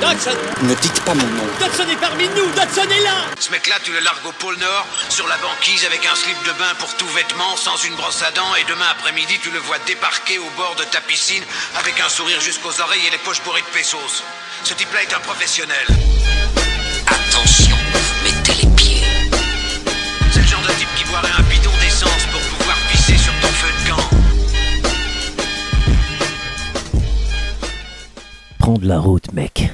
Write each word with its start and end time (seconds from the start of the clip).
Dodson 0.00 0.36
Ne 0.62 0.74
dites 0.74 1.00
pas 1.04 1.14
mon 1.14 1.26
nom. 1.26 1.46
Dodson 1.60 1.88
est 1.88 1.96
parmi 1.96 2.28
nous 2.28 2.46
Dodson 2.52 2.88
est 2.90 3.02
là 3.02 3.24
Ce 3.38 3.50
mec-là, 3.50 3.76
tu 3.82 3.92
le 3.92 4.00
largues 4.00 4.26
au 4.26 4.32
pôle 4.32 4.56
Nord, 4.58 4.86
sur 5.08 5.26
la 5.26 5.36
banquise 5.38 5.84
avec 5.86 6.04
un 6.06 6.14
slip 6.14 6.36
de 6.44 6.52
bain 6.58 6.74
pour 6.78 6.94
tout 6.96 7.08
vêtement, 7.08 7.56
sans 7.56 7.76
une 7.84 7.94
brosse 7.94 8.22
à 8.22 8.30
dents, 8.32 8.54
et 8.60 8.64
demain 8.68 8.86
après-midi, 8.90 9.38
tu 9.42 9.50
le 9.50 9.58
vois 9.58 9.78
débarquer 9.86 10.38
au 10.38 10.50
bord 10.56 10.74
de 10.76 10.84
ta 10.84 11.00
piscine 11.00 11.42
avec 11.78 11.98
un 12.00 12.08
sourire 12.08 12.40
jusqu'aux 12.40 12.80
oreilles 12.80 13.06
et 13.06 13.10
les 13.10 13.18
poches 13.18 13.42
bourrées 13.42 13.62
de 13.62 13.78
pesos. 13.78 14.22
Ce 14.64 14.74
type-là 14.74 15.02
est 15.02 15.14
un 15.14 15.20
professionnel. 15.20 15.86
Attention, 17.06 17.76
mettez 18.24 18.54
les 18.62 18.74
pieds. 18.74 19.04
C'est 20.32 20.40
le 20.40 20.46
genre 20.46 20.62
de 20.62 20.72
type 20.78 20.94
qui 20.96 21.04
boirait 21.04 21.32
un 21.38 21.42
bidon 21.42 21.72
d'essence 21.80 22.24
pour 22.32 22.40
pouvoir 22.40 22.76
pisser 22.90 23.16
sur 23.16 23.32
ton 23.40 23.48
feu 23.48 23.68
de 23.72 23.90
camp. 23.90 24.10
Prendre 28.58 28.86
la 28.86 28.98
route, 28.98 29.32
mec. 29.32 29.70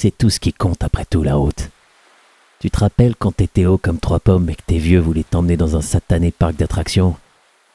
C'est 0.00 0.16
tout 0.16 0.30
ce 0.30 0.38
qui 0.38 0.52
compte 0.52 0.84
après 0.84 1.04
tout, 1.04 1.24
la 1.24 1.34
route. 1.34 1.70
Tu 2.60 2.70
te 2.70 2.78
rappelles 2.78 3.16
quand 3.18 3.32
t'étais 3.34 3.66
haut 3.66 3.78
comme 3.78 3.98
trois 3.98 4.20
pommes 4.20 4.48
et 4.48 4.54
que 4.54 4.62
tes 4.64 4.78
vieux 4.78 5.00
voulaient 5.00 5.24
t'emmener 5.24 5.56
dans 5.56 5.76
un 5.76 5.80
satané 5.80 6.30
parc 6.30 6.54
d'attractions 6.54 7.16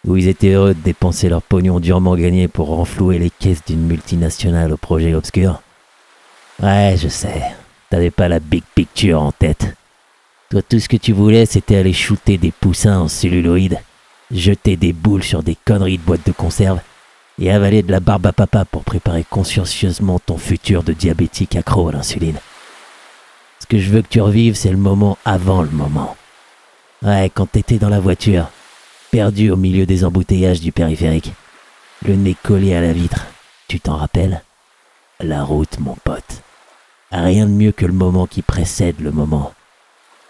Où 0.07 0.15
ils 0.15 0.29
étaient 0.29 0.53
heureux 0.53 0.73
de 0.73 0.79
dépenser 0.79 1.27
leur 1.27 1.41
pognon 1.41 1.81
durement 1.81 2.15
gagné 2.15 2.47
pour 2.47 2.67
renflouer 2.67 3.19
les 3.19 3.29
caisses 3.29 3.65
d'une 3.65 3.85
multinationale 3.85 4.71
au 4.71 4.77
projet 4.77 5.13
obscur? 5.13 5.61
Ouais, 6.61 6.95
je 6.97 7.09
sais. 7.09 7.41
T'avais 7.89 8.09
pas 8.09 8.29
la 8.29 8.39
big 8.39 8.63
picture 8.73 9.21
en 9.21 9.33
tête. 9.33 9.75
Toi, 10.49 10.61
tout 10.61 10.79
ce 10.79 10.87
que 10.87 10.95
tu 10.95 11.11
voulais, 11.11 11.45
c'était 11.45 11.75
aller 11.75 11.91
shooter 11.91 12.37
des 12.37 12.51
poussins 12.51 12.99
en 12.99 13.09
celluloïde, 13.09 13.79
jeter 14.31 14.77
des 14.77 14.93
boules 14.93 15.23
sur 15.23 15.43
des 15.43 15.57
conneries 15.65 15.97
de 15.97 16.03
boîtes 16.03 16.25
de 16.25 16.31
conserve 16.31 16.79
et 17.39 17.51
avaler 17.51 17.83
de 17.83 17.91
la 17.91 17.99
barbe 17.99 18.27
à 18.27 18.31
papa 18.31 18.65
pour 18.65 18.83
préparer 18.83 19.23
consciencieusement 19.23 20.19
ton 20.19 20.37
futur 20.37 20.83
de 20.83 20.93
diabétique 20.93 21.55
accro 21.55 21.89
à 21.89 21.93
l'insuline. 21.93 22.37
Ce 23.59 23.65
que 23.65 23.79
je 23.79 23.89
veux 23.89 24.01
que 24.01 24.07
tu 24.09 24.21
revives, 24.21 24.55
c'est 24.55 24.71
le 24.71 24.77
moment 24.77 25.17
avant 25.25 25.61
le 25.61 25.69
moment. 25.69 26.15
Ouais, 27.01 27.31
quand 27.33 27.51
t'étais 27.51 27.79
dans 27.79 27.89
la 27.89 27.99
voiture, 27.99 28.49
perdu 29.11 29.49
au 29.49 29.55
milieu 29.55 29.85
des 29.85 30.05
embouteillages 30.05 30.61
du 30.61 30.71
périphérique, 30.71 31.33
le 32.05 32.15
nez 32.15 32.35
collé 32.43 32.75
à 32.75 32.81
la 32.81 32.93
vitre, 32.93 33.27
tu 33.67 33.79
t'en 33.79 33.97
rappelles? 33.97 34.41
La 35.19 35.43
route, 35.43 35.79
mon 35.79 35.95
pote. 36.03 36.41
Rien 37.11 37.45
de 37.45 37.51
mieux 37.51 37.71
que 37.71 37.85
le 37.85 37.93
moment 37.93 38.27
qui 38.27 38.41
précède 38.41 38.99
le 38.99 39.11
moment. 39.11 39.53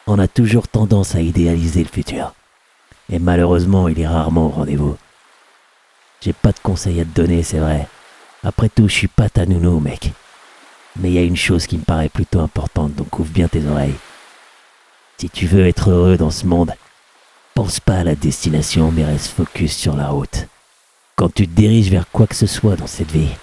On 0.06 0.20
a 0.20 0.28
toujours 0.28 0.68
tendance 0.68 1.16
à 1.16 1.22
idéaliser 1.22 1.82
le 1.84 1.90
futur. 1.90 2.34
Et 3.12 3.20
malheureusement, 3.20 3.88
il 3.88 4.00
est 4.00 4.08
rarement 4.08 4.48
au 4.48 4.50
rendez-vous. 4.50 4.98
J'ai 6.24 6.32
pas 6.32 6.54
de 6.54 6.60
conseils 6.60 7.02
à 7.02 7.04
te 7.04 7.10
donner, 7.10 7.44
c'est 7.44 7.60
vrai. 7.60 7.86
Après 8.44 8.70
tout, 8.70 8.88
je 8.88 8.94
suis 8.94 9.08
pas 9.10 9.28
ta 9.28 9.46
nounou, 9.46 9.82
mec. 9.82 10.14
Mais 10.96 11.10
il 11.10 11.16
y 11.16 11.18
a 11.18 11.24
une 11.24 11.36
chose 11.36 11.68
qui 11.68 11.78
me 11.78 11.84
paraît 11.84 12.08
plutôt 12.08 12.40
importante, 12.40 12.96
donc 12.96 13.20
ouvre 13.20 13.30
bien 13.30 13.50
tes 13.50 13.66
oreilles. 13.66 13.96
Si 15.18 15.30
tu 15.30 15.48
veux 15.48 15.68
être 15.68 15.90
heureux 15.90 16.16
dans 16.16 16.32
ce 16.32 16.46
monde, 16.46 16.74
pense 17.56 17.82
pas 17.82 17.98
à 17.98 18.04
la 18.06 18.16
destination, 18.16 18.90
mais 18.90 19.04
reste 19.04 19.34
focus 19.34 19.76
sur 19.76 19.98
la 19.98 20.08
route. 20.08 20.48
Quand 21.18 21.34
tu 21.34 21.46
te 21.46 21.54
diriges 21.54 21.90
vers 21.90 22.10
quoi 22.10 22.26
que 22.26 22.36
ce 22.36 22.48
soit 22.48 22.78
dans 22.78 22.88
cette 22.88 23.12
vie, 23.12 23.36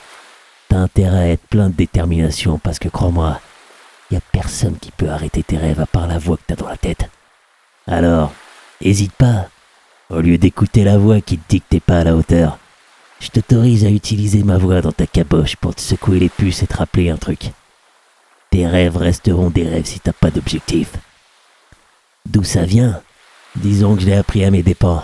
t'as 0.71 0.79
intérêt 0.79 1.19
à 1.19 1.29
être 1.29 1.47
plein 1.49 1.69
de 1.69 1.75
détermination 1.75 2.59
parce 2.59 2.79
que 2.79 2.89
crois-moi, 2.89 3.41
y 4.11 4.17
a 4.17 4.21
personne 4.33 4.79
qui 4.79 4.91
peut 4.91 5.11
arrêter 5.11 5.43
tes 5.43 5.59
rêves 5.59 5.81
à 5.81 5.87
part 5.87 6.07
la 6.07 6.19
voix 6.19 6.39
que 6.39 6.45
t'as 6.47 6.57
dans 6.57 6.69
la 6.69 6.79
tête. 6.79 7.11
Alors, 7.87 8.33
hésite 8.81 9.13
pas. 9.13 9.49
Au 10.09 10.21
lieu 10.21 10.39
d'écouter 10.39 10.83
la 10.83 10.99
voix 10.99 11.21
qui 11.21 11.37
te 11.37 11.49
dit 11.49 11.61
que 11.61 11.67
t'es 11.69 11.81
pas 11.81 11.99
à 11.99 12.05
la 12.05 12.17
hauteur, 12.17 12.59
je 13.21 13.29
t'autorise 13.29 13.85
à 13.85 13.91
utiliser 13.91 14.43
ma 14.43 14.59
voix 14.59 14.81
dans 14.81 14.93
ta 14.93 15.07
caboche 15.07 15.57
pour 15.57 15.75
te 15.75 15.81
secouer 15.81 16.19
les 16.19 16.29
puces 16.31 16.63
et 16.63 16.67
te 16.67 16.77
rappeler 16.77 17.11
un 17.11 17.17
truc. 17.17 17.53
Tes 18.51 18.67
rêves 18.67 18.97
resteront 18.97 19.51
des 19.51 19.69
rêves 19.69 19.87
si 19.87 20.01
t'as 20.01 20.13
pas 20.13 20.31
d'objectif. 20.31 20.93
D'où 22.27 22.43
ça 22.43 22.65
vient? 22.65 23.01
Disons 23.57 23.95
que 23.95 24.03
je 24.03 24.07
l'ai 24.07 24.17
appris 24.17 24.45
à 24.45 24.51
mes 24.51 24.63
dépens, 24.63 25.03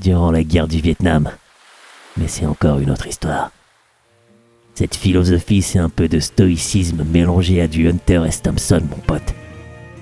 durant 0.00 0.30
la 0.30 0.44
guerre 0.44 0.68
du 0.68 0.80
Vietnam. 0.80 1.30
Mais 2.16 2.28
c'est 2.28 2.46
encore 2.46 2.78
une 2.78 2.90
autre 2.90 3.06
histoire. 3.06 3.50
Cette 4.74 4.94
philosophie, 4.94 5.62
c'est 5.62 5.78
un 5.78 5.88
peu 5.88 6.08
de 6.08 6.20
stoïcisme 6.20 7.02
mélangé 7.04 7.60
à 7.60 7.66
du 7.66 7.88
Hunter 7.88 8.24
S. 8.26 8.42
Thompson, 8.42 8.82
mon 8.88 8.98
pote. 8.98 9.34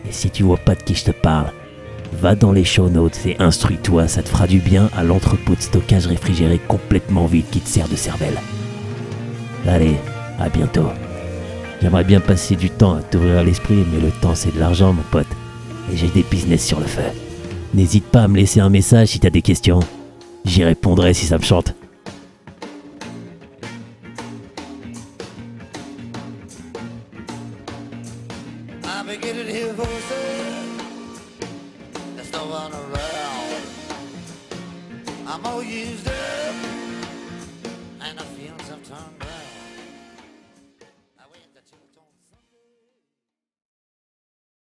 Et 0.09 0.13
si 0.13 0.31
tu 0.31 0.43
vois 0.43 0.59
pas 0.59 0.75
de 0.75 0.83
qui 0.83 0.95
je 0.95 1.05
te 1.05 1.11
parle, 1.13 1.53
va 2.21 2.35
dans 2.35 2.53
les 2.53 2.65
show 2.65 2.89
notes 2.89 3.19
et 3.27 3.37
instruis-toi, 3.39 4.09
ça 4.09 4.23
te 4.23 4.29
fera 4.29 4.47
du 4.47 4.59
bien 4.59 4.91
à 4.97 5.05
l'entrepôt 5.05 5.55
de 5.55 5.61
stockage 5.61 6.07
réfrigéré 6.07 6.59
complètement 6.59 7.27
vide 7.27 7.47
qui 7.51 7.61
te 7.61 7.69
sert 7.69 7.89
de 7.89 7.97
cervelle. 7.97 8.41
Allez, 9.67 9.97
à 10.39 10.49
bientôt. 10.49 10.89
J'aimerais 11.81 12.05
bien 12.05 12.21
passer 12.21 12.57
du 12.57 12.71
temps 12.71 12.95
à 12.95 13.03
t'ouvrir 13.03 13.43
l'esprit, 13.43 13.85
mais 13.93 14.01
le 14.01 14.11
temps 14.11 14.35
c'est 14.35 14.55
de 14.55 14.61
l'argent, 14.61 14.93
mon 14.93 15.03
pote. 15.11 15.27
Et 15.93 15.97
j'ai 15.97 16.09
des 16.09 16.23
business 16.23 16.65
sur 16.65 16.81
le 16.81 16.87
feu. 16.87 17.03
N'hésite 17.75 18.07
pas 18.07 18.23
à 18.23 18.29
me 18.29 18.37
laisser 18.37 18.61
un 18.61 18.71
message 18.71 19.09
si 19.09 19.21
t'as 19.21 19.31
des 19.31 19.43
questions. 19.43 19.81
J'y 20.45 20.65
répondrai 20.65 21.13
si 21.13 21.27
ça 21.27 21.39
me 21.39 21.43
chante. 21.43 21.75
No 32.35 32.47
one 32.47 32.73
around. 32.73 33.63
I'm 35.27 35.47
all 35.47 35.63
used 35.63 36.09
up, 36.09 36.55
and 38.01 38.19
I 38.19 38.25
feel 38.37 38.59
some 38.61 38.83
turned 38.83 39.21
round. 39.21 39.54